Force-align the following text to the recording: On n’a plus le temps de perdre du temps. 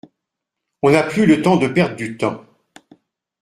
On 0.81 0.89
n’a 0.89 1.03
plus 1.03 1.27
le 1.27 1.43
temps 1.43 1.57
de 1.57 1.67
perdre 1.67 1.95
du 1.95 2.17
temps. 2.17 2.43